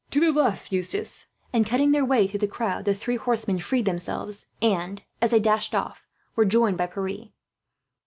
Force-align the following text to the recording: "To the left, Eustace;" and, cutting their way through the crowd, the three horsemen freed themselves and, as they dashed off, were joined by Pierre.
"To 0.09 0.19
the 0.19 0.31
left, 0.31 0.71
Eustace;" 0.71 1.27
and, 1.53 1.63
cutting 1.63 1.91
their 1.91 2.03
way 2.03 2.25
through 2.25 2.39
the 2.39 2.47
crowd, 2.47 2.85
the 2.85 2.95
three 2.95 3.17
horsemen 3.17 3.59
freed 3.59 3.85
themselves 3.85 4.47
and, 4.59 5.03
as 5.21 5.29
they 5.29 5.39
dashed 5.39 5.75
off, 5.75 6.07
were 6.35 6.43
joined 6.43 6.79
by 6.79 6.87
Pierre. 6.87 7.27